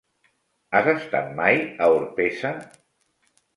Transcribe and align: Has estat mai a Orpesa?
Has 0.77 0.89
estat 0.93 1.29
mai 1.41 1.61
a 1.89 1.93
Orpesa? 1.99 2.57